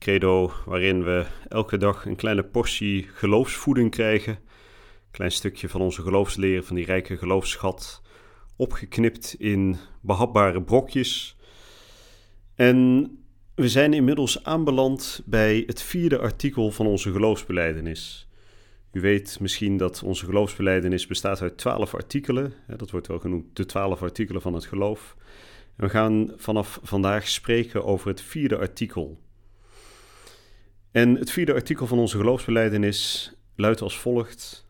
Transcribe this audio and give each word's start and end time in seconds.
Credo 0.00 0.52
waarin 0.64 1.04
we 1.04 1.26
elke 1.48 1.76
dag 1.76 2.06
een 2.06 2.16
kleine 2.16 2.42
portie 2.42 3.08
geloofsvoeding 3.14 3.90
krijgen. 3.90 4.32
Een 4.32 5.10
klein 5.10 5.32
stukje 5.32 5.68
van 5.68 5.80
onze 5.80 6.02
geloofsleer, 6.02 6.64
van 6.64 6.76
die 6.76 6.84
rijke 6.84 7.16
geloofsschat, 7.16 8.02
opgeknipt 8.56 9.34
in 9.38 9.76
behapbare 10.00 10.62
brokjes. 10.62 11.36
En 12.54 13.08
we 13.54 13.68
zijn 13.68 13.92
inmiddels 13.92 14.44
aanbeland 14.44 15.22
bij 15.24 15.62
het 15.66 15.82
vierde 15.82 16.18
artikel 16.18 16.70
van 16.70 16.86
onze 16.86 17.12
geloofsbeleidenis. 17.12 18.28
U 18.92 19.00
weet 19.00 19.40
misschien 19.40 19.76
dat 19.76 20.02
onze 20.02 20.24
geloofsbeleidenis 20.24 21.06
bestaat 21.06 21.42
uit 21.42 21.58
twaalf 21.58 21.94
artikelen. 21.94 22.52
Dat 22.76 22.90
wordt 22.90 23.06
wel 23.06 23.18
genoemd 23.18 23.56
de 23.56 23.66
twaalf 23.66 24.02
artikelen 24.02 24.42
van 24.42 24.54
het 24.54 24.64
geloof. 24.64 25.16
We 25.76 25.88
gaan 25.88 26.32
vanaf 26.36 26.80
vandaag 26.82 27.28
spreken 27.28 27.84
over 27.84 28.08
het 28.08 28.20
vierde 28.20 28.58
artikel. 28.58 29.18
En 30.90 31.16
het 31.16 31.30
vierde 31.30 31.54
artikel 31.54 31.86
van 31.86 31.98
onze 31.98 32.16
geloofsbeleidenis 32.16 33.32
luidt 33.56 33.80
als 33.80 33.98
volgt: 33.98 34.66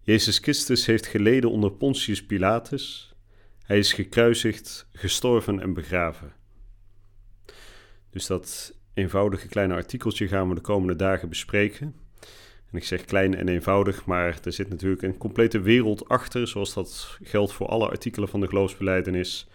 Jezus 0.00 0.38
Christus 0.38 0.86
heeft 0.86 1.06
geleden 1.06 1.50
onder 1.50 1.72
Pontius 1.72 2.26
Pilatus. 2.26 3.14
Hij 3.62 3.78
is 3.78 3.92
gekruisigd, 3.92 4.86
gestorven 4.92 5.60
en 5.60 5.74
begraven. 5.74 6.32
Dus 8.10 8.26
dat 8.26 8.74
eenvoudige 8.94 9.48
kleine 9.48 9.74
artikeltje 9.74 10.28
gaan 10.28 10.48
we 10.48 10.54
de 10.54 10.60
komende 10.60 10.96
dagen 10.96 11.28
bespreken. 11.28 11.94
En 12.70 12.76
ik 12.76 12.84
zeg 12.84 13.04
klein 13.04 13.34
en 13.34 13.48
eenvoudig, 13.48 14.04
maar 14.04 14.38
er 14.44 14.52
zit 14.52 14.68
natuurlijk 14.68 15.02
een 15.02 15.16
complete 15.18 15.60
wereld 15.60 16.08
achter, 16.08 16.48
zoals 16.48 16.74
dat 16.74 17.18
geldt 17.22 17.52
voor 17.52 17.66
alle 17.66 17.88
artikelen 17.88 18.28
van 18.28 18.40
de 18.40 18.48
geloofsbeleidenis. 18.48 19.48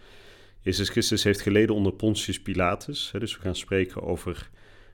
Jezus 0.60 0.88
Christus 0.88 1.24
heeft 1.24 1.40
geleden 1.40 1.74
onder 1.74 1.92
Pontius 1.92 2.42
Pilatus. 2.42 3.12
Dus 3.18 3.36
we 3.36 3.42
gaan 3.42 3.56
spreken 3.56 4.02
over 4.02 4.50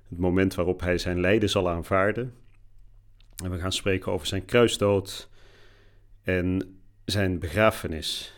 het 0.09 0.19
moment 0.19 0.55
waarop 0.55 0.81
hij 0.81 0.99
zijn 0.99 1.21
lijden 1.21 1.49
zal 1.49 1.69
aanvaarden. 1.69 2.35
En 3.45 3.51
we 3.51 3.59
gaan 3.59 3.73
spreken 3.73 4.13
over 4.13 4.27
zijn 4.27 4.45
kruisdood 4.45 5.29
en 6.23 6.79
zijn 7.05 7.39
begrafenis. 7.39 8.35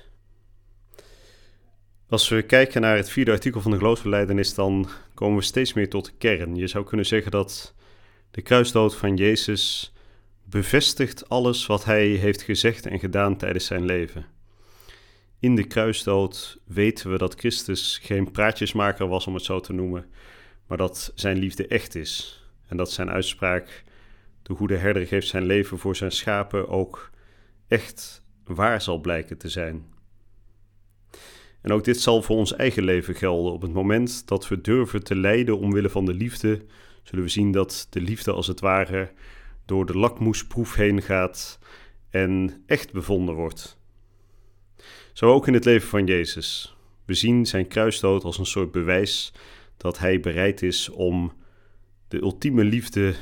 Als 2.08 2.28
we 2.28 2.42
kijken 2.42 2.80
naar 2.80 2.96
het 2.96 3.10
vierde 3.10 3.30
artikel 3.30 3.60
van 3.60 3.70
de 3.70 3.76
geloofsbeleidenis, 3.76 4.54
dan 4.54 4.88
komen 5.14 5.38
we 5.38 5.44
steeds 5.44 5.72
meer 5.72 5.88
tot 5.88 6.04
de 6.04 6.12
kern. 6.18 6.56
Je 6.56 6.66
zou 6.66 6.84
kunnen 6.84 7.06
zeggen 7.06 7.30
dat 7.30 7.74
de 8.30 8.42
kruisdood 8.42 8.96
van 8.96 9.16
Jezus 9.16 9.92
bevestigt 10.44 11.28
alles 11.28 11.66
wat 11.66 11.84
hij 11.84 12.06
heeft 12.06 12.42
gezegd 12.42 12.86
en 12.86 12.98
gedaan 12.98 13.36
tijdens 13.36 13.66
zijn 13.66 13.84
leven. 13.84 14.26
In 15.40 15.54
de 15.54 15.64
kruisdood 15.64 16.58
weten 16.64 17.10
we 17.10 17.18
dat 17.18 17.34
Christus 17.34 18.00
geen 18.02 18.30
praatjesmaker 18.30 19.08
was, 19.08 19.26
om 19.26 19.34
het 19.34 19.44
zo 19.44 19.60
te 19.60 19.72
noemen, 19.72 20.06
maar 20.68 20.78
dat 20.78 21.12
zijn 21.14 21.38
liefde 21.38 21.66
echt 21.66 21.94
is. 21.94 22.42
En 22.66 22.76
dat 22.76 22.90
zijn 22.90 23.10
uitspraak, 23.10 23.84
de 24.42 24.54
goede 24.54 24.76
herder 24.76 25.06
geeft 25.06 25.28
zijn 25.28 25.46
leven 25.46 25.78
voor 25.78 25.96
zijn 25.96 26.12
schapen, 26.12 26.68
ook 26.68 27.10
echt 27.68 28.22
waar 28.44 28.82
zal 28.82 29.00
blijken 29.00 29.38
te 29.38 29.48
zijn. 29.48 29.86
En 31.60 31.72
ook 31.72 31.84
dit 31.84 32.00
zal 32.00 32.22
voor 32.22 32.36
ons 32.36 32.56
eigen 32.56 32.84
leven 32.84 33.14
gelden. 33.14 33.52
Op 33.52 33.62
het 33.62 33.72
moment 33.72 34.28
dat 34.28 34.48
we 34.48 34.60
durven 34.60 35.04
te 35.04 35.16
lijden 35.16 35.58
omwille 35.58 35.88
van 35.88 36.04
de 36.04 36.14
liefde, 36.14 36.64
zullen 37.02 37.24
we 37.24 37.30
zien 37.30 37.52
dat 37.52 37.86
de 37.90 38.00
liefde 38.00 38.32
als 38.32 38.46
het 38.46 38.60
ware 38.60 39.10
door 39.64 39.86
de 39.86 39.98
lakmoesproef 39.98 40.74
heen 40.74 41.02
gaat 41.02 41.58
en 42.10 42.62
echt 42.66 42.92
bevonden 42.92 43.34
wordt. 43.34 43.78
Zo 45.12 45.32
ook 45.32 45.46
in 45.46 45.54
het 45.54 45.64
leven 45.64 45.88
van 45.88 46.06
Jezus. 46.06 46.76
We 47.04 47.14
zien 47.14 47.46
zijn 47.46 47.68
kruisdood 47.68 48.24
als 48.24 48.38
een 48.38 48.46
soort 48.46 48.72
bewijs 48.72 49.32
dat 49.78 49.98
hij 49.98 50.20
bereid 50.20 50.62
is 50.62 50.88
om 50.88 51.32
de 52.08 52.20
ultieme 52.20 52.64
liefde 52.64 53.14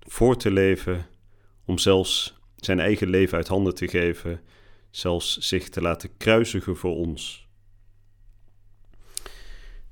voor 0.00 0.36
te 0.36 0.50
leven, 0.50 1.06
om 1.64 1.78
zelfs 1.78 2.38
zijn 2.56 2.80
eigen 2.80 3.08
leven 3.08 3.36
uit 3.36 3.48
handen 3.48 3.74
te 3.74 3.88
geven, 3.88 4.40
zelfs 4.90 5.38
zich 5.38 5.68
te 5.68 5.80
laten 5.80 6.10
kruisigen 6.16 6.76
voor 6.76 6.96
ons. 6.96 7.48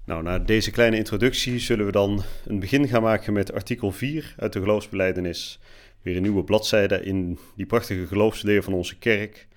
Nou, 0.05 0.23
na 0.23 0.39
deze 0.39 0.71
kleine 0.71 0.97
introductie 0.97 1.59
zullen 1.59 1.87
we 1.87 1.93
dan 1.93 2.23
een 2.45 2.61
begin 2.61 2.89
gaan 2.89 3.03
maken 3.03 3.33
met 3.33 3.53
artikel 3.53 3.93
4 3.93 4.35
uit 4.37 4.53
de 4.53 4.61
geloofsbeleidenis. 4.61 5.61
Weer 6.03 6.17
een 6.17 6.23
nieuwe 6.23 6.45
bladzijde 6.45 7.03
in 7.03 7.39
die 7.57 7.67
prachtige 7.67 8.07
geloofsleer 8.07 8.63
van 8.63 8.73
onze 8.73 8.99
kerk. 8.99 9.49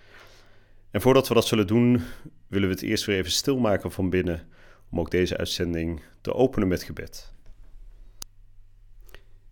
En 0.92 1.02
voordat 1.02 1.28
we 1.28 1.34
dat 1.34 1.48
zullen 1.48 1.68
doen, 1.68 2.02
willen 2.48 2.68
we 2.68 2.74
het 2.74 2.84
eerst 2.84 3.06
weer 3.06 3.18
even 3.18 3.32
stilmaken 3.32 3.92
van 3.92 4.10
binnen 4.10 4.48
om 4.92 5.00
ook 5.00 5.12
deze 5.12 5.38
uitzending 5.38 6.02
te 6.22 6.34
openen 6.34 6.68
met 6.68 6.84
gebed. 6.84 7.34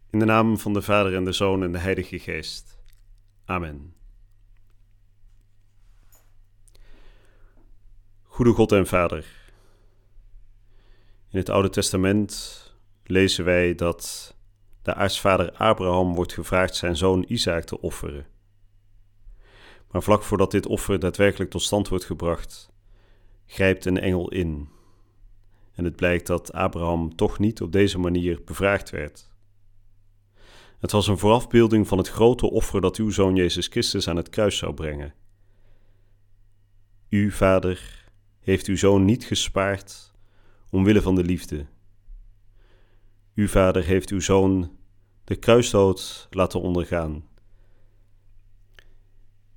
In 0.09 0.19
de 0.19 0.25
naam 0.25 0.57
van 0.57 0.73
de 0.73 0.81
Vader 0.81 1.15
en 1.15 1.23
de 1.23 1.31
Zoon 1.31 1.63
en 1.63 1.71
de 1.71 1.77
Heilige 1.77 2.19
Geest. 2.19 2.79
Amen. 3.45 3.93
Goede 8.23 8.51
God 8.51 8.71
en 8.71 8.87
Vader. 8.87 9.25
In 11.31 11.37
het 11.39 11.49
Oude 11.49 11.69
Testament 11.69 12.63
lezen 13.03 13.45
wij 13.45 13.75
dat 13.75 14.35
de 14.81 14.93
aartsvader 14.93 15.51
Abraham 15.51 16.15
wordt 16.15 16.33
gevraagd 16.33 16.75
zijn 16.75 16.95
zoon 16.95 17.25
Isaac 17.27 17.63
te 17.63 17.81
offeren. 17.81 18.25
Maar 19.91 20.03
vlak 20.03 20.23
voordat 20.23 20.51
dit 20.51 20.65
offer 20.65 20.99
daadwerkelijk 20.99 21.51
tot 21.51 21.61
stand 21.61 21.87
wordt 21.87 22.05
gebracht, 22.05 22.71
grijpt 23.45 23.85
een 23.85 23.99
engel 23.99 24.31
in 24.31 24.69
en 25.79 25.85
het 25.85 25.95
blijkt 25.95 26.27
dat 26.27 26.53
Abraham 26.53 27.15
toch 27.15 27.39
niet 27.39 27.61
op 27.61 27.71
deze 27.71 27.99
manier 27.99 28.41
bevraagd 28.45 28.89
werd. 28.89 29.29
Het 30.79 30.91
was 30.91 31.07
een 31.07 31.17
voorafbeelding 31.17 31.87
van 31.87 31.97
het 31.97 32.09
grote 32.09 32.49
offer 32.49 32.81
dat 32.81 32.97
uw 32.97 33.09
zoon 33.09 33.35
Jezus 33.35 33.67
Christus 33.67 34.07
aan 34.07 34.15
het 34.15 34.29
kruis 34.29 34.57
zou 34.57 34.73
brengen. 34.73 35.13
U, 37.09 37.31
Vader, 37.31 38.05
heeft 38.39 38.67
uw 38.67 38.77
zoon 38.77 39.05
niet 39.05 39.25
gespaard 39.25 40.13
omwille 40.69 41.01
van 41.01 41.15
de 41.15 41.23
liefde. 41.23 41.65
Uw 43.35 43.47
Vader 43.47 43.83
heeft 43.83 44.09
uw 44.09 44.21
zoon 44.21 44.71
de 45.23 45.35
kruisdood 45.35 46.27
laten 46.29 46.61
ondergaan. 46.61 47.27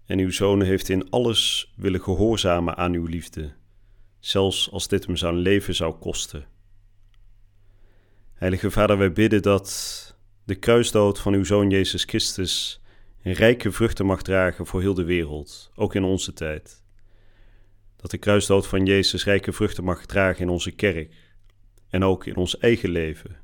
En 0.05 0.19
uw 0.19 0.31
zoon 0.31 0.63
heeft 0.63 0.89
in 0.89 1.11
alles 1.11 1.73
willen 1.77 2.01
gehoorzamen 2.01 2.77
aan 2.77 2.93
uw 2.93 3.07
liefde 3.07 3.61
zelfs 4.25 4.71
als 4.71 4.89
dit 4.89 5.07
hem 5.07 5.17
zijn 5.17 5.37
leven 5.37 5.75
zou 5.75 5.95
kosten. 5.95 6.47
Heilige 8.35 8.71
Vader, 8.71 8.99
wij 8.99 9.13
bidden 9.13 9.43
dat 9.43 10.17
de 10.45 10.55
kruisdood 10.55 11.19
van 11.19 11.33
uw 11.33 11.45
Zoon 11.45 11.71
Jezus 11.71 12.05
Christus 12.05 12.81
rijke 13.23 13.73
vruchten 13.73 14.07
mag 14.07 14.23
dragen 14.23 14.67
voor 14.67 14.81
heel 14.81 14.95
de 14.95 15.05
wereld, 15.05 15.71
ook 15.75 15.95
in 15.95 16.05
onze 16.05 16.33
tijd. 16.33 16.83
Dat 17.97 18.11
de 18.11 18.19
kruisdood 18.19 18.67
van 18.67 18.87
Jezus 18.87 19.25
rijke 19.25 19.53
vruchten 19.53 19.85
mag 19.85 20.07
dragen 20.07 20.43
in 20.43 20.49
onze 20.49 20.71
kerk 20.71 21.15
en 21.89 22.05
ook 22.05 22.27
in 22.27 22.37
ons 22.37 22.59
eigen 22.59 22.91
leven. 22.91 23.37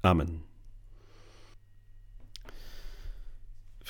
Amen. 0.00 0.51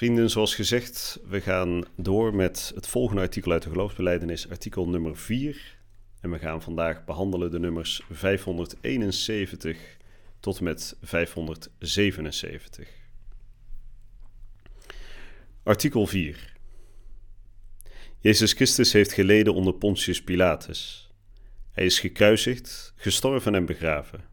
Vrienden, 0.02 0.30
zoals 0.30 0.54
gezegd, 0.54 1.20
we 1.28 1.40
gaan 1.40 1.84
door 1.96 2.34
met 2.34 2.72
het 2.74 2.86
volgende 2.86 3.20
artikel 3.22 3.52
uit 3.52 3.62
de 3.62 3.70
geloofsbeleidenis, 3.70 4.48
artikel 4.48 4.88
nummer 4.88 5.16
4. 5.16 5.78
En 6.20 6.30
we 6.30 6.38
gaan 6.38 6.62
vandaag 6.62 7.04
behandelen 7.04 7.50
de 7.50 7.58
nummers 7.58 8.02
571 8.10 9.96
tot 10.40 10.58
en 10.58 10.64
met 10.64 10.96
577. 11.02 12.88
Artikel 15.62 16.06
4. 16.06 16.56
Jezus 18.18 18.52
Christus 18.52 18.92
heeft 18.92 19.12
geleden 19.12 19.54
onder 19.54 19.74
Pontius 19.74 20.22
Pilatus. 20.22 21.10
Hij 21.72 21.84
is 21.84 22.00
gekruisigd, 22.00 22.92
gestorven 22.96 23.54
en 23.54 23.66
begraven. 23.66 24.24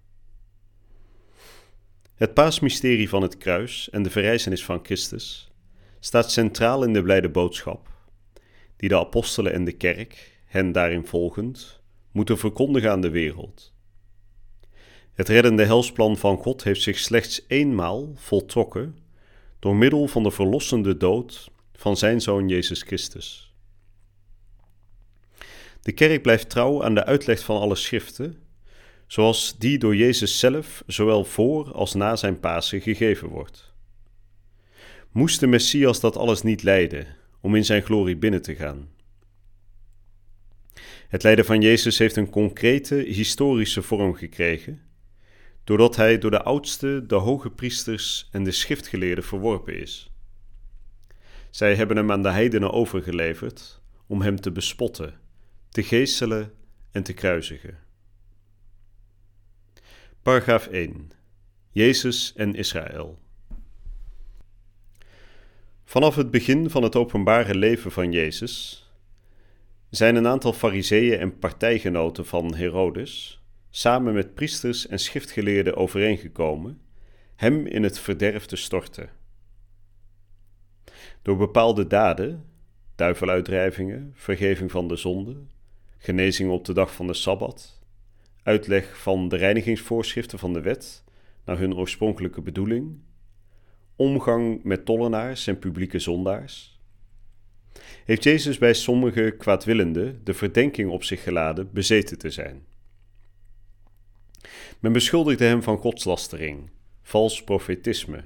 Het 2.15 2.33
paasmysterie 2.33 3.09
van 3.09 3.21
het 3.21 3.37
kruis 3.37 3.89
en 3.89 4.03
de 4.03 4.09
verrijzenis 4.09 4.65
van 4.65 4.79
Christus 4.83 5.48
staat 5.99 6.31
centraal 6.31 6.83
in 6.83 6.93
de 6.93 7.01
blijde 7.01 7.29
boodschap, 7.29 7.87
die 8.75 8.89
de 8.89 8.97
apostelen 8.97 9.53
en 9.53 9.65
de 9.65 9.71
kerk, 9.71 10.39
hen 10.45 10.71
daarin 10.71 11.05
volgend, 11.05 11.81
moeten 12.11 12.37
verkondigen 12.37 12.91
aan 12.91 13.01
de 13.01 13.09
wereld. 13.09 13.73
Het 15.13 15.27
reddende 15.27 15.65
helsplan 15.65 16.17
van 16.17 16.37
God 16.37 16.63
heeft 16.63 16.81
zich 16.81 16.99
slechts 16.99 17.45
eenmaal 17.47 18.11
voltrokken 18.15 18.97
door 19.59 19.75
middel 19.75 20.07
van 20.07 20.23
de 20.23 20.31
verlossende 20.31 20.97
dood 20.97 21.51
van 21.73 21.97
zijn 21.97 22.21
zoon 22.21 22.47
Jezus 22.47 22.81
Christus. 22.81 23.53
De 25.81 25.91
kerk 25.91 26.21
blijft 26.21 26.49
trouw 26.49 26.83
aan 26.83 26.95
de 26.95 27.05
uitleg 27.05 27.43
van 27.43 27.59
alle 27.59 27.75
schriften, 27.75 28.43
zoals 29.07 29.57
die 29.57 29.77
door 29.77 29.95
Jezus 29.95 30.39
zelf 30.39 30.83
zowel 30.87 31.25
voor 31.25 31.71
als 31.73 31.93
na 31.93 32.15
zijn 32.15 32.39
Pasen 32.39 32.81
gegeven 32.81 33.27
wordt. 33.27 33.73
Moest 35.11 35.39
de 35.39 35.47
Messias 35.47 35.99
dat 35.99 36.17
alles 36.17 36.41
niet 36.41 36.63
lijden 36.63 37.07
om 37.41 37.55
in 37.55 37.65
zijn 37.65 37.83
glorie 37.83 38.17
binnen 38.17 38.41
te 38.41 38.55
gaan? 38.55 38.89
Het 41.07 41.23
lijden 41.23 41.45
van 41.45 41.61
Jezus 41.61 41.97
heeft 41.97 42.15
een 42.15 42.29
concrete 42.29 42.95
historische 42.95 43.81
vorm 43.81 44.13
gekregen, 44.13 44.81
doordat 45.63 45.95
hij 45.95 46.17
door 46.17 46.31
de 46.31 46.43
oudste, 46.43 47.03
de 47.07 47.15
hoge 47.15 47.49
priesters 47.49 48.29
en 48.31 48.43
de 48.43 48.51
schriftgeleerden 48.51 49.23
verworpen 49.23 49.79
is. 49.79 50.11
Zij 51.49 51.75
hebben 51.75 51.97
hem 51.97 52.11
aan 52.11 52.23
de 52.23 52.31
heidenen 52.31 52.71
overgeleverd 52.71 53.81
om 54.07 54.21
hem 54.21 54.41
te 54.41 54.51
bespotten, 54.51 55.19
te 55.69 55.83
geestelen 55.83 56.53
en 56.91 57.03
te 57.03 57.13
kruisigen. 57.13 57.77
Paragraaf 60.21 60.67
1. 60.67 61.11
Jezus 61.71 62.33
en 62.35 62.55
Israël. 62.55 63.19
Vanaf 65.89 66.15
het 66.15 66.31
begin 66.31 66.69
van 66.69 66.83
het 66.83 66.95
openbare 66.95 67.55
leven 67.55 67.91
van 67.91 68.11
Jezus 68.11 68.85
zijn 69.89 70.15
een 70.15 70.27
aantal 70.27 70.53
fariseeën 70.53 71.19
en 71.19 71.37
partijgenoten 71.39 72.25
van 72.25 72.55
Herodes 72.55 73.43
samen 73.69 74.13
met 74.13 74.33
priesters 74.33 74.87
en 74.87 74.99
schriftgeleerden 74.99 75.75
overeengekomen 75.75 76.81
hem 77.35 77.65
in 77.65 77.83
het 77.83 77.99
verderf 77.99 78.45
te 78.45 78.55
storten. 78.55 79.09
Door 81.21 81.37
bepaalde 81.37 81.87
daden, 81.87 82.45
duiveluitdrijvingen, 82.95 84.11
vergeving 84.15 84.71
van 84.71 84.87
de 84.87 84.95
zonde, 84.95 85.35
genezing 85.97 86.51
op 86.51 86.65
de 86.65 86.73
dag 86.73 86.93
van 86.93 87.07
de 87.07 87.13
Sabbat, 87.13 87.79
uitleg 88.43 88.99
van 88.99 89.29
de 89.29 89.35
reinigingsvoorschriften 89.35 90.39
van 90.39 90.53
de 90.53 90.61
wet 90.61 91.03
naar 91.45 91.57
hun 91.57 91.75
oorspronkelijke 91.75 92.41
bedoeling, 92.41 92.99
omgang 93.99 94.63
met 94.63 94.85
tollenaars 94.85 95.47
en 95.47 95.59
publieke 95.59 95.99
zondaars, 95.99 96.79
heeft 98.05 98.23
Jezus 98.23 98.57
bij 98.57 98.73
sommige 98.73 99.35
kwaadwillenden 99.37 100.21
de 100.23 100.33
verdenking 100.33 100.89
op 100.89 101.03
zich 101.03 101.23
geladen 101.23 101.69
bezeten 101.73 102.17
te 102.17 102.29
zijn. 102.29 102.65
Men 104.79 104.91
beschuldigde 104.91 105.45
hem 105.45 105.63
van 105.63 105.77
godslastering, 105.77 106.69
vals 107.01 107.43
profetisme 107.43 108.23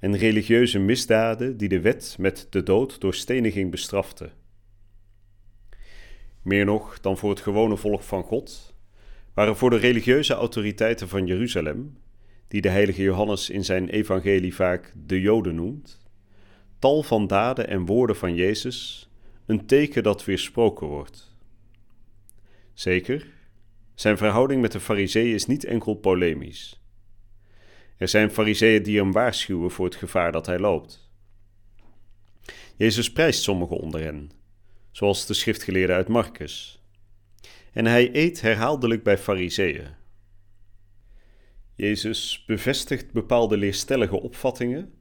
en 0.00 0.16
religieuze 0.16 0.78
misdaden 0.78 1.56
die 1.56 1.68
de 1.68 1.80
wet 1.80 2.16
met 2.18 2.46
de 2.50 2.62
dood 2.62 3.00
door 3.00 3.14
steniging 3.14 3.70
bestrafte. 3.70 4.30
Meer 6.42 6.64
nog 6.64 7.00
dan 7.00 7.16
voor 7.16 7.30
het 7.30 7.40
gewone 7.40 7.76
volk 7.76 8.02
van 8.02 8.22
God, 8.22 8.74
waren 9.34 9.56
voor 9.56 9.70
de 9.70 9.76
religieuze 9.76 10.34
autoriteiten 10.34 11.08
van 11.08 11.26
Jeruzalem, 11.26 11.96
die 12.48 12.60
de 12.60 12.68
heilige 12.68 13.02
Johannes 13.02 13.50
in 13.50 13.64
zijn 13.64 13.88
evangelie 13.88 14.54
vaak 14.54 14.92
de 15.06 15.20
Joden 15.20 15.54
noemt, 15.54 15.98
tal 16.78 17.02
van 17.02 17.26
daden 17.26 17.68
en 17.68 17.86
woorden 17.86 18.16
van 18.16 18.34
Jezus 18.34 19.08
een 19.46 19.66
teken 19.66 20.02
dat 20.02 20.24
weersproken 20.24 20.86
wordt. 20.86 21.34
Zeker, 22.74 23.26
zijn 23.94 24.16
verhouding 24.16 24.60
met 24.60 24.72
de 24.72 24.80
Fariseeën 24.80 25.34
is 25.34 25.46
niet 25.46 25.64
enkel 25.64 25.94
polemisch. 25.94 26.80
Er 27.96 28.08
zijn 28.08 28.30
Fariseeën 28.30 28.82
die 28.82 28.98
hem 28.98 29.12
waarschuwen 29.12 29.70
voor 29.70 29.84
het 29.84 29.94
gevaar 29.94 30.32
dat 30.32 30.46
hij 30.46 30.58
loopt. 30.58 31.10
Jezus 32.76 33.12
prijst 33.12 33.42
sommigen 33.42 33.76
onder 33.76 34.00
hen, 34.00 34.30
zoals 34.90 35.26
de 35.26 35.34
schriftgeleerde 35.34 35.92
uit 35.92 36.08
Marcus. 36.08 36.82
En 37.72 37.86
hij 37.86 38.14
eet 38.14 38.40
herhaaldelijk 38.40 39.02
bij 39.02 39.18
Fariseeën. 39.18 39.86
Jezus 41.76 42.44
bevestigt 42.46 43.12
bepaalde 43.12 43.56
leerstellige 43.56 44.20
opvattingen 44.20 44.94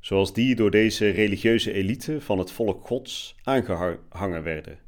zoals 0.00 0.32
die 0.32 0.54
door 0.54 0.70
deze 0.70 1.08
religieuze 1.08 1.72
elite 1.72 2.20
van 2.20 2.38
het 2.38 2.50
volk 2.50 2.86
Gods 2.86 3.36
aangehangen 3.42 4.42
werden. 4.42 4.78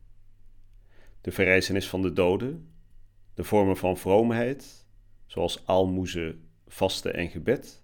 De 1.20 1.30
verrijzenis 1.30 1.88
van 1.88 2.02
de 2.02 2.12
doden, 2.12 2.72
de 3.34 3.44
vormen 3.44 3.76
van 3.76 3.96
vroomheid, 3.96 4.86
zoals 5.26 5.62
aalmoezen, 5.66 6.48
vasten 6.66 7.14
en 7.14 7.28
gebed, 7.28 7.82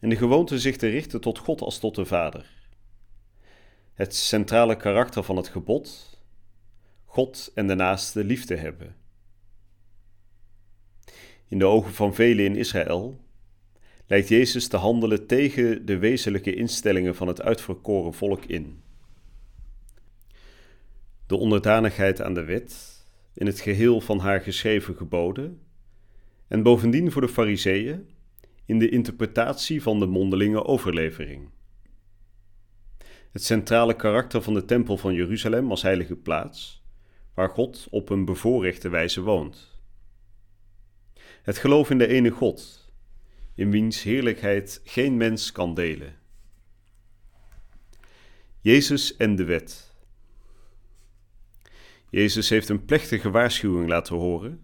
en 0.00 0.08
de 0.08 0.16
gewoonte 0.16 0.58
zich 0.58 0.76
te 0.76 0.88
richten 0.88 1.20
tot 1.20 1.38
God 1.38 1.60
als 1.60 1.78
tot 1.78 1.94
de 1.94 2.04
Vader. 2.04 2.58
Het 3.94 4.14
centrale 4.14 4.76
karakter 4.76 5.22
van 5.22 5.36
het 5.36 5.48
gebod, 5.48 6.18
God 7.04 7.50
en 7.54 7.66
de 7.66 7.74
naaste 7.74 8.24
liefde 8.24 8.56
hebben. 8.56 8.99
In 11.50 11.58
de 11.58 11.64
ogen 11.64 11.92
van 11.92 12.14
velen 12.14 12.44
in 12.44 12.56
Israël 12.56 13.20
lijkt 14.06 14.28
Jezus 14.28 14.68
te 14.68 14.76
handelen 14.76 15.26
tegen 15.26 15.86
de 15.86 15.98
wezenlijke 15.98 16.54
instellingen 16.54 17.14
van 17.14 17.28
het 17.28 17.42
uitverkoren 17.42 18.14
volk 18.14 18.44
in. 18.44 18.82
De 21.26 21.36
onderdanigheid 21.36 22.22
aan 22.22 22.34
de 22.34 22.44
wet, 22.44 23.04
in 23.34 23.46
het 23.46 23.60
geheel 23.60 24.00
van 24.00 24.18
haar 24.18 24.40
geschreven 24.40 24.96
geboden, 24.96 25.60
en 26.48 26.62
bovendien 26.62 27.12
voor 27.12 27.22
de 27.22 27.28
Fariseeën 27.28 28.08
in 28.64 28.78
de 28.78 28.88
interpretatie 28.88 29.82
van 29.82 29.98
de 29.98 30.06
mondelinge 30.06 30.64
overlevering. 30.64 31.48
Het 33.32 33.44
centrale 33.44 33.96
karakter 33.96 34.42
van 34.42 34.54
de 34.54 34.64
Tempel 34.64 34.96
van 34.96 35.14
Jeruzalem 35.14 35.70
als 35.70 35.82
heilige 35.82 36.16
plaats, 36.16 36.84
waar 37.34 37.50
God 37.50 37.86
op 37.90 38.08
een 38.10 38.24
bevoorrechte 38.24 38.88
wijze 38.88 39.20
woont. 39.20 39.79
Het 41.42 41.58
geloof 41.58 41.90
in 41.90 41.98
de 41.98 42.06
ene 42.06 42.30
God, 42.30 42.90
in 43.54 43.70
wiens 43.70 44.02
heerlijkheid 44.02 44.80
geen 44.84 45.16
mens 45.16 45.52
kan 45.52 45.74
delen. 45.74 46.14
Jezus 48.60 49.16
en 49.16 49.36
de 49.36 49.44
wet. 49.44 49.94
Jezus 52.10 52.48
heeft 52.48 52.68
een 52.68 52.84
plechtige 52.84 53.30
waarschuwing 53.30 53.88
laten 53.88 54.16
horen 54.16 54.60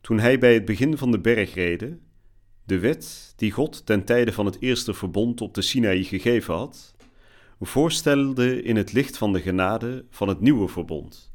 toen 0.00 0.18
hij 0.18 0.38
bij 0.38 0.54
het 0.54 0.64
begin 0.64 0.98
van 0.98 1.10
de 1.10 1.20
bergreden 1.20 2.02
de 2.64 2.78
wet 2.78 3.32
die 3.36 3.50
God 3.50 3.86
ten 3.86 4.04
tijde 4.04 4.32
van 4.32 4.46
het 4.46 4.56
eerste 4.60 4.94
verbond 4.94 5.40
op 5.40 5.54
de 5.54 5.62
Sinaï 5.62 6.02
gegeven 6.02 6.54
had, 6.54 6.94
voorstelde 7.60 8.62
in 8.62 8.76
het 8.76 8.92
licht 8.92 9.18
van 9.18 9.32
de 9.32 9.40
genade 9.40 10.04
van 10.10 10.28
het 10.28 10.40
nieuwe 10.40 10.68
verbond. 10.68 11.32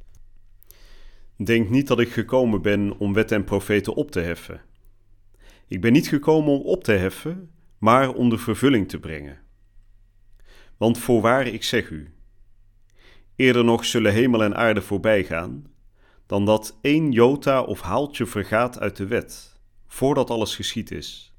Denk 1.38 1.70
niet 1.70 1.88
dat 1.88 2.00
ik 2.00 2.12
gekomen 2.12 2.62
ben 2.62 2.98
om 2.98 3.14
wet 3.14 3.32
en 3.32 3.44
profeten 3.44 3.94
op 3.94 4.12
te 4.12 4.20
heffen. 4.20 4.62
Ik 5.68 5.82
ben 5.82 5.92
niet 5.92 6.08
gekomen 6.08 6.52
om 6.54 6.62
op 6.62 6.84
te 6.84 6.92
heffen, 6.92 7.52
maar 7.78 8.14
om 8.14 8.30
de 8.30 8.38
vervulling 8.38 8.90
te 8.90 9.00
brengen. 9.00 9.42
Want 10.78 10.98
voorwaar 10.98 11.48
ik 11.48 11.64
zeg 11.64 11.90
u, 11.90 12.14
eerder 13.36 13.64
nog 13.64 13.86
zullen 13.86 14.14
hemel 14.14 14.44
en 14.44 14.56
aarde 14.56 14.82
voorbij 14.82 15.24
gaan, 15.24 15.68
dan 16.26 16.46
dat 16.46 16.78
één 16.82 17.12
jota 17.12 17.64
of 17.64 17.82
haaltje 17.82 18.26
vergaat 18.26 18.80
uit 18.80 18.96
de 18.96 19.08
wet, 19.08 19.60
voordat 19.88 20.30
alles 20.30 20.56
geschied 20.56 20.92
is. 20.92 21.34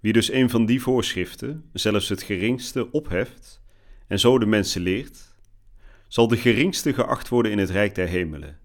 Wie 0.00 0.12
dus 0.12 0.32
een 0.32 0.50
van 0.50 0.66
die 0.66 0.82
voorschriften, 0.82 1.70
zelfs 1.72 2.08
het 2.08 2.22
geringste, 2.22 2.90
opheft 2.90 3.62
en 4.06 4.20
zo 4.20 4.38
de 4.38 4.46
mensen 4.46 4.80
leert, 4.80 5.34
zal 6.08 6.28
de 6.28 6.36
geringste 6.36 6.94
geacht 6.94 7.28
worden 7.28 7.52
in 7.52 7.58
het 7.58 7.70
rijk 7.70 7.94
der 7.94 8.08
hemelen. 8.08 8.58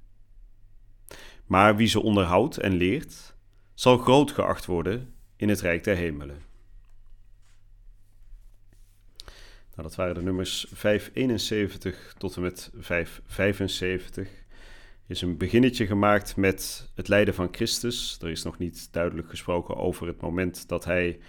Maar 1.46 1.76
wie 1.76 1.88
ze 1.88 2.02
onderhoudt 2.02 2.58
en 2.58 2.74
leert, 2.74 3.38
zal 3.80 3.98
groot 3.98 4.32
geacht 4.32 4.66
worden 4.66 5.14
in 5.36 5.50
het 5.50 5.62
Rijk 5.62 5.84
der 5.84 5.96
Hemelen. 5.96 6.42
Nou, 9.76 9.88
dat 9.88 9.96
waren 9.96 10.16
de 10.16 10.22
nummers 10.22 10.66
571 10.74 12.14
tot 12.18 12.36
en 12.36 12.42
met 12.42 12.72
575. 12.78 14.30
is 15.08 15.22
een 15.22 15.38
beginnetje 15.38 15.86
gemaakt 15.86 16.36
met 16.36 16.90
het 16.96 17.08
lijden 17.08 17.34
van 17.34 17.48
Christus. 17.52 18.18
Er 18.22 18.30
is 18.30 18.44
nog 18.44 18.58
niet 18.58 18.88
duidelijk 18.92 19.30
gesproken 19.30 19.76
over 19.76 20.08
het 20.08 20.22
moment 20.22 20.68
dat 20.68 20.86
hij 20.86 21.20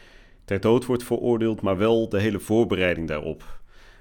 ter 0.44 0.60
dood 0.60 0.86
wordt 0.86 1.04
veroordeeld, 1.04 1.60
maar 1.60 1.76
wel 1.76 2.08
de 2.08 2.20
hele 2.20 2.40
voorbereiding 2.40 3.08
daarop. 3.08 3.60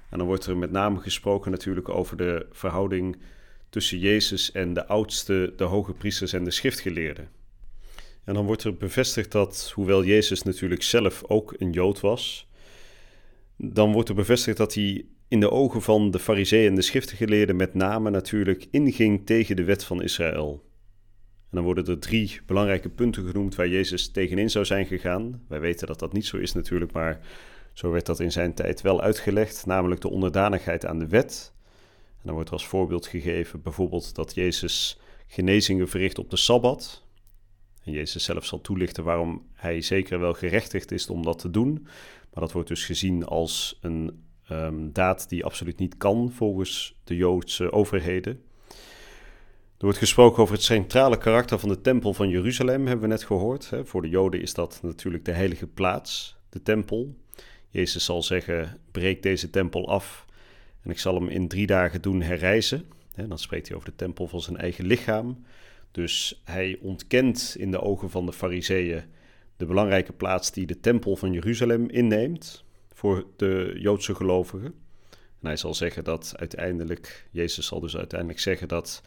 En 0.10 0.18
dan 0.18 0.27
wordt 0.27 0.46
er 0.46 0.58
met 0.58 0.72
name 0.72 1.00
gesproken 1.00 1.51
natuurlijk 1.51 1.89
over 1.89 2.18
de 2.18 2.48
verhouding 2.51 3.18
tussen 3.70 4.00
Jezus 4.00 4.51
en 4.51 4.74
de 4.74 4.88
oudste, 4.88 5.53
de 5.56 5.63
hoge 5.63 5.94
priesters 5.94 6.34
en 6.34 6.44
de 6.44 6.51
schriftgeleerden. 6.51 7.38
En 8.30 8.36
dan 8.36 8.46
wordt 8.46 8.64
er 8.64 8.78
bevestigd 8.78 9.32
dat, 9.32 9.72
hoewel 9.76 10.04
Jezus 10.04 10.44
natuurlijk 10.44 10.84
zelf 10.84 11.24
ook 11.28 11.56
een 11.58 11.72
Jood 11.72 12.00
was, 12.00 12.48
dan 13.58 13.92
wordt 13.92 14.10
er 14.10 14.16
bevestigd 14.16 14.58
dat 14.58 14.74
hij 14.74 15.06
in 15.28 15.40
de 15.40 15.52
ogen 15.52 15.82
van 15.82 16.12
de 16.12 16.20
Farizeeën 16.20 16.68
en 16.68 16.76
de 16.76 16.82
schriftgeleerden 16.82 17.56
met 17.56 17.74
name 17.74 18.10
natuurlijk 18.10 18.68
inging 18.72 19.26
tegen 19.26 19.56
de 19.56 19.64
wet 19.64 19.84
van 19.84 20.02
Israël. 20.02 20.64
En 21.40 21.50
dan 21.52 21.64
worden 21.64 21.86
er 21.86 22.00
drie 22.00 22.42
belangrijke 22.46 22.90
punten 22.90 23.26
genoemd 23.26 23.56
waar 23.56 23.68
Jezus 23.68 24.12
tegenin 24.12 24.50
zou 24.50 24.66
zijn 24.66 24.86
gegaan. 24.86 25.44
Wij 25.48 25.60
weten 25.60 25.88
dat 25.88 26.00
dat 26.00 26.14
niet 26.14 26.26
zo 26.26 26.38
is 26.38 26.54
natuurlijk, 26.54 26.92
maar 26.92 27.20
zo 27.74 27.92
werd 27.92 28.06
dat 28.06 28.20
in 28.20 28.32
zijn 28.32 28.54
tijd 28.54 28.82
wel 28.82 29.02
uitgelegd, 29.02 29.66
namelijk 29.66 30.02
de 30.02 30.10
onderdanigheid 30.10 30.86
aan 30.86 31.00
de 31.00 31.08
wet. 31.08 31.54
En 32.08 32.24
dan 32.24 32.34
wordt 32.34 32.52
als 32.52 32.68
voorbeeld 32.68 33.08
gegeven 33.08 33.62
bijvoorbeeld 33.62 34.16
dat 34.16 34.36
Jezus 34.36 35.00
genezingen 35.28 35.88
verricht 35.88 36.20
op 36.20 36.30
de 36.30 36.38
Sabbat. 36.38 37.08
Jezus 37.91 38.24
zelf 38.24 38.46
zal 38.46 38.62
toelichten 38.62 39.03
waarom 39.03 39.46
hij 39.53 39.81
zeker 39.81 40.19
wel 40.19 40.34
gerechtigd 40.34 40.91
is 40.91 41.10
om 41.10 41.24
dat 41.24 41.39
te 41.39 41.50
doen. 41.50 41.74
Maar 42.34 42.43
dat 42.43 42.51
wordt 42.51 42.67
dus 42.67 42.86
gezien 42.86 43.25
als 43.25 43.79
een 43.81 44.24
um, 44.51 44.93
daad 44.93 45.29
die 45.29 45.46
absoluut 45.46 45.79
niet 45.79 45.98
kan 45.98 46.31
volgens 46.31 46.96
de 47.03 47.15
Joodse 47.15 47.72
overheden. 47.72 48.41
Er 49.77 49.86
wordt 49.86 49.98
gesproken 49.98 50.41
over 50.41 50.55
het 50.55 50.63
centrale 50.63 51.17
karakter 51.17 51.60
van 51.60 51.69
de 51.69 51.81
tempel 51.81 52.13
van 52.13 52.29
Jeruzalem, 52.29 52.86
hebben 52.86 53.08
we 53.08 53.13
net 53.13 53.24
gehoord. 53.24 53.72
Voor 53.84 54.01
de 54.01 54.10
Joden 54.10 54.41
is 54.41 54.53
dat 54.53 54.79
natuurlijk 54.81 55.25
de 55.25 55.31
heilige 55.31 55.67
plaats, 55.67 56.38
de 56.50 56.62
tempel. 56.62 57.15
Jezus 57.69 58.05
zal 58.05 58.24
zeggen: 58.24 58.77
breek 58.91 59.24
deze 59.24 59.50
tempel 59.50 59.89
af 59.89 60.25
en 60.81 60.89
ik 60.89 61.00
zal 61.00 61.15
hem 61.15 61.27
in 61.27 61.48
drie 61.48 61.67
dagen 61.67 62.01
doen 62.01 62.22
herrijzen. 62.22 62.86
Dan 63.27 63.39
spreekt 63.39 63.67
hij 63.67 63.75
over 63.77 63.89
de 63.89 63.96
tempel 63.96 64.27
van 64.27 64.41
zijn 64.41 64.58
eigen 64.58 64.86
lichaam. 64.86 65.46
Dus 65.91 66.41
hij 66.43 66.77
ontkent 66.81 67.55
in 67.58 67.72
de 67.72 67.81
ogen 67.81 68.10
van 68.10 68.25
de 68.25 68.34
Fariseeën 68.34 69.03
de 69.58 69.65
belangrijke 69.65 70.13
plaats 70.13 70.51
die 70.51 70.65
de 70.65 70.79
tempel 70.79 71.15
van 71.15 71.34
Jeruzalem 71.34 71.89
inneemt 71.89 72.63
voor 72.93 73.25
de 73.36 73.75
Joodse 73.77 74.15
gelovigen. 74.15 74.74
En 75.10 75.48
hij 75.48 75.58
zal 75.58 75.74
zeggen 75.74 76.03
dat 76.03 76.34
uiteindelijk, 76.36 77.27
Jezus 77.31 77.65
zal 77.65 77.79
dus 77.79 77.98
uiteindelijk 77.98 78.39
zeggen 78.39 78.67
dat 78.67 79.01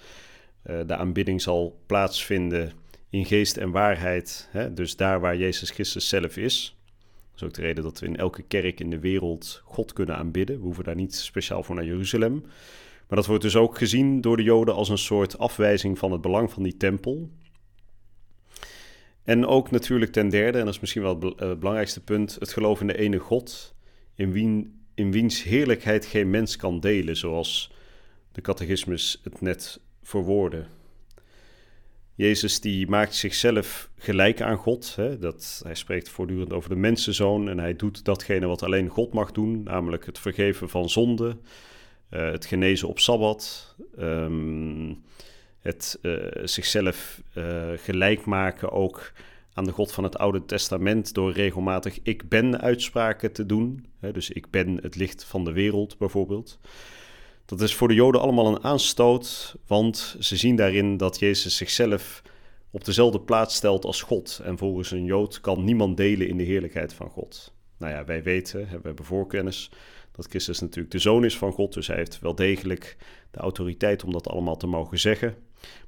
uh, 0.66 0.80
de 0.86 0.96
aanbidding 0.96 1.42
zal 1.42 1.80
plaatsvinden 1.86 2.72
in 3.10 3.24
geest 3.24 3.56
en 3.56 3.70
waarheid. 3.70 4.48
Hè? 4.50 4.72
Dus 4.72 4.96
daar 4.96 5.20
waar 5.20 5.36
Jezus 5.36 5.70
Christus 5.70 6.08
zelf 6.08 6.36
is. 6.36 6.76
Dat 7.30 7.40
is 7.40 7.42
ook 7.42 7.54
de 7.54 7.60
reden 7.60 7.84
dat 7.84 7.98
we 7.98 8.06
in 8.06 8.16
elke 8.16 8.42
kerk 8.42 8.80
in 8.80 8.90
de 8.90 8.98
wereld 8.98 9.62
God 9.64 9.92
kunnen 9.92 10.16
aanbidden. 10.16 10.56
We 10.56 10.62
hoeven 10.62 10.84
daar 10.84 10.94
niet 10.94 11.14
speciaal 11.14 11.62
voor 11.62 11.74
naar 11.74 11.84
Jeruzalem. 11.84 12.44
Maar 13.12 13.20
dat 13.20 13.30
wordt 13.30 13.44
dus 13.46 13.56
ook 13.56 13.78
gezien 13.78 14.20
door 14.20 14.36
de 14.36 14.42
Joden 14.42 14.74
als 14.74 14.88
een 14.88 14.98
soort 14.98 15.38
afwijzing 15.38 15.98
van 15.98 16.12
het 16.12 16.20
belang 16.20 16.50
van 16.52 16.62
die 16.62 16.76
tempel. 16.76 17.30
En 19.22 19.46
ook 19.46 19.70
natuurlijk 19.70 20.12
ten 20.12 20.28
derde, 20.28 20.58
en 20.58 20.64
dat 20.64 20.74
is 20.74 20.80
misschien 20.80 21.02
wel 21.02 21.20
het 21.20 21.34
eh, 21.34 21.54
belangrijkste 21.54 22.00
punt, 22.00 22.36
het 22.38 22.52
geloof 22.52 22.80
in 22.80 22.86
de 22.86 22.98
ene 22.98 23.18
God, 23.18 23.74
in, 24.14 24.74
in 24.94 25.12
wiens 25.12 25.42
heerlijkheid 25.42 26.06
geen 26.06 26.30
mens 26.30 26.56
kan 26.56 26.80
delen, 26.80 27.16
zoals 27.16 27.72
de 28.32 28.40
catechismus 28.40 29.20
het 29.24 29.40
net 29.40 29.80
verwoordde. 30.02 30.64
Jezus 32.14 32.60
die 32.60 32.88
maakt 32.88 33.14
zichzelf 33.14 33.90
gelijk 33.96 34.40
aan 34.40 34.56
God. 34.56 34.96
Hè? 34.96 35.18
Dat, 35.18 35.60
hij 35.64 35.74
spreekt 35.74 36.08
voortdurend 36.08 36.52
over 36.52 36.68
de 36.68 36.76
mensenzoon 36.76 37.48
en 37.48 37.58
hij 37.58 37.76
doet 37.76 38.04
datgene 38.04 38.46
wat 38.46 38.62
alleen 38.62 38.88
God 38.88 39.12
mag 39.12 39.32
doen, 39.32 39.62
namelijk 39.62 40.06
het 40.06 40.18
vergeven 40.18 40.68
van 40.68 40.90
zonde, 40.90 41.36
uh, 42.14 42.30
het 42.30 42.46
genezen 42.46 42.88
op 42.88 42.98
Sabbat, 42.98 43.74
um, 43.98 45.02
het 45.60 45.98
uh, 46.02 46.26
zichzelf 46.44 47.22
uh, 47.34 47.70
gelijk 47.76 48.24
maken 48.24 48.70
ook 48.70 49.12
aan 49.54 49.64
de 49.64 49.72
God 49.72 49.92
van 49.92 50.04
het 50.04 50.18
Oude 50.18 50.44
Testament 50.44 51.14
door 51.14 51.32
regelmatig 51.32 51.98
ik 52.02 52.28
ben 52.28 52.60
uitspraken 52.60 53.32
te 53.32 53.46
doen. 53.46 53.86
Hè? 54.00 54.12
Dus 54.12 54.30
ik 54.30 54.50
ben 54.50 54.78
het 54.82 54.96
licht 54.96 55.24
van 55.24 55.44
de 55.44 55.52
wereld 55.52 55.98
bijvoorbeeld. 55.98 56.58
Dat 57.44 57.60
is 57.60 57.74
voor 57.74 57.88
de 57.88 57.94
Joden 57.94 58.20
allemaal 58.20 58.46
een 58.46 58.64
aanstoot, 58.64 59.56
want 59.66 60.16
ze 60.18 60.36
zien 60.36 60.56
daarin 60.56 60.96
dat 60.96 61.18
Jezus 61.18 61.56
zichzelf 61.56 62.22
op 62.70 62.84
dezelfde 62.84 63.20
plaats 63.20 63.54
stelt 63.54 63.84
als 63.84 64.02
God. 64.02 64.40
En 64.44 64.58
volgens 64.58 64.90
een 64.90 65.04
Jood 65.04 65.40
kan 65.40 65.64
niemand 65.64 65.96
delen 65.96 66.28
in 66.28 66.36
de 66.36 66.44
heerlijkheid 66.44 66.94
van 66.94 67.08
God. 67.08 67.52
Nou 67.78 67.92
ja, 67.92 68.04
wij 68.04 68.22
weten, 68.22 68.60
we 68.60 68.80
hebben 68.82 69.04
voorkennis, 69.04 69.70
dat 70.12 70.26
Christus 70.26 70.60
natuurlijk 70.60 70.92
de 70.92 70.98
zoon 70.98 71.24
is 71.24 71.38
van 71.38 71.52
God. 71.52 71.72
Dus 71.72 71.86
hij 71.86 71.96
heeft 71.96 72.20
wel 72.20 72.34
degelijk 72.34 72.96
de 73.30 73.38
autoriteit 73.38 74.04
om 74.04 74.12
dat 74.12 74.28
allemaal 74.28 74.56
te 74.56 74.66
mogen 74.66 74.98
zeggen. 74.98 75.36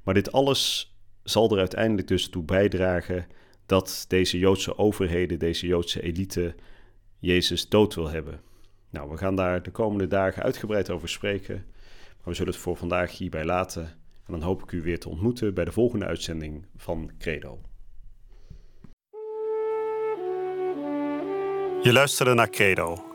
Maar 0.03 0.13
dit 0.13 0.31
alles 0.31 0.95
zal 1.23 1.51
er 1.51 1.59
uiteindelijk 1.59 2.07
dus 2.07 2.29
toe 2.29 2.43
bijdragen 2.43 3.27
dat 3.65 4.05
deze 4.07 4.37
Joodse 4.37 4.77
overheden, 4.77 5.39
deze 5.39 5.67
Joodse 5.67 6.01
elite, 6.01 6.55
Jezus 7.19 7.69
dood 7.69 7.95
wil 7.95 8.09
hebben. 8.09 8.41
Nou, 8.89 9.09
we 9.09 9.17
gaan 9.17 9.35
daar 9.35 9.63
de 9.63 9.71
komende 9.71 10.07
dagen 10.07 10.43
uitgebreid 10.43 10.89
over 10.89 11.09
spreken. 11.09 11.65
Maar 12.17 12.27
we 12.27 12.33
zullen 12.33 12.53
het 12.53 12.61
voor 12.61 12.77
vandaag 12.77 13.17
hierbij 13.17 13.45
laten. 13.45 13.83
En 14.25 14.31
dan 14.31 14.41
hoop 14.41 14.63
ik 14.63 14.71
u 14.71 14.81
weer 14.81 14.99
te 14.99 15.09
ontmoeten 15.09 15.53
bij 15.53 15.65
de 15.65 15.71
volgende 15.71 16.05
uitzending 16.05 16.65
van 16.75 17.11
Credo. 17.19 17.59
Je 21.81 21.93
luisterde 21.93 22.33
naar 22.33 22.49
Credo, 22.49 23.14